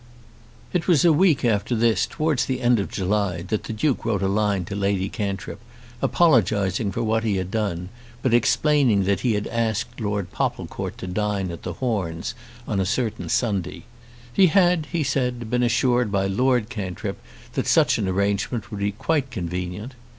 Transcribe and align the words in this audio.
It 0.73 0.87
was 0.87 1.05
a 1.05 1.13
week 1.13 1.45
after 1.45 1.75
this, 1.75 2.07
towards 2.07 2.47
the 2.47 2.59
end 2.59 2.79
of 2.79 2.89
July, 2.89 3.43
that 3.43 3.65
the 3.65 3.71
Duke 3.73 4.03
wrote 4.03 4.23
a 4.23 4.27
line 4.27 4.65
to 4.65 4.75
Lady 4.75 5.09
Cantrip, 5.09 5.59
apologising 6.01 6.91
for 6.91 7.03
what 7.03 7.23
he 7.23 7.35
had 7.35 7.51
done, 7.51 7.89
but 8.23 8.33
explaining 8.33 9.03
that 9.03 9.19
he 9.19 9.33
had 9.35 9.45
asked 9.45 10.01
Lord 10.01 10.31
Popplecourt 10.31 10.97
to 10.97 11.05
dine 11.05 11.51
at 11.51 11.61
The 11.61 11.73
Horns 11.73 12.33
on 12.67 12.79
a 12.79 12.83
certain 12.87 13.29
Sunday. 13.29 13.83
He 14.33 14.47
had, 14.47 14.87
he 14.91 15.03
said, 15.03 15.51
been 15.51 15.61
assured 15.61 16.11
by 16.11 16.25
Lord 16.25 16.69
Cantrip 16.69 17.21
that 17.53 17.67
such 17.67 17.99
an 17.99 18.07
arrangement 18.07 18.71
would 18.71 18.79
be 18.79 18.93
quite 18.93 19.29
convenient. 19.29 19.93